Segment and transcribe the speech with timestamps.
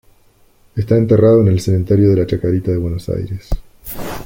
[0.75, 3.49] Está enterrado en el cementerio de la Chacarita de Buenos Aires.